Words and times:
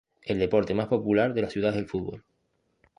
El 0.23 0.39
deporte 0.39 0.73
más 0.73 0.87
popular 0.87 1.35
de 1.35 1.43
la 1.43 1.49
ciudad 1.51 1.73
es 1.73 1.77
el 1.77 1.87
fútbol. 1.87 2.25